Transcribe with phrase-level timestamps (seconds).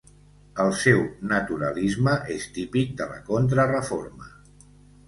[0.63, 1.03] El seu
[1.33, 4.35] naturalisme és típic de la Contrareforma.